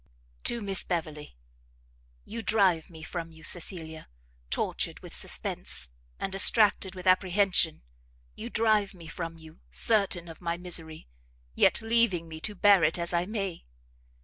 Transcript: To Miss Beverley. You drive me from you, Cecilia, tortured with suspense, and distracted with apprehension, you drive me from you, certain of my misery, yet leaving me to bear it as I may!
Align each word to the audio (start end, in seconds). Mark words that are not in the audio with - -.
To 0.45 0.61
Miss 0.61 0.83
Beverley. 0.83 1.37
You 2.25 2.41
drive 2.41 2.89
me 2.89 3.03
from 3.03 3.31
you, 3.31 3.43
Cecilia, 3.43 4.07
tortured 4.49 4.99
with 5.01 5.13
suspense, 5.15 5.89
and 6.19 6.31
distracted 6.31 6.95
with 6.95 7.05
apprehension, 7.05 7.83
you 8.33 8.49
drive 8.49 8.95
me 8.95 9.05
from 9.05 9.37
you, 9.37 9.59
certain 9.69 10.27
of 10.27 10.41
my 10.41 10.57
misery, 10.57 11.07
yet 11.53 11.83
leaving 11.83 12.27
me 12.27 12.39
to 12.39 12.55
bear 12.55 12.83
it 12.83 12.97
as 12.97 13.13
I 13.13 13.27
may! 13.27 13.63